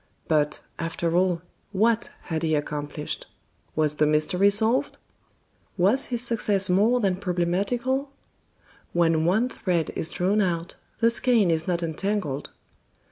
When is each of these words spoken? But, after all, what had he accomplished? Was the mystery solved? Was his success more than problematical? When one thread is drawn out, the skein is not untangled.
But, 0.27 0.61
after 0.79 1.15
all, 1.15 1.43
what 1.71 2.09
had 2.21 2.41
he 2.41 2.55
accomplished? 2.55 3.27
Was 3.75 3.97
the 3.97 4.07
mystery 4.07 4.49
solved? 4.49 4.97
Was 5.77 6.05
his 6.07 6.23
success 6.23 6.71
more 6.71 6.99
than 6.99 7.17
problematical? 7.17 8.09
When 8.93 9.25
one 9.25 9.47
thread 9.47 9.91
is 9.91 10.09
drawn 10.09 10.41
out, 10.41 10.75
the 11.01 11.11
skein 11.11 11.51
is 11.51 11.67
not 11.67 11.83
untangled. 11.83 12.49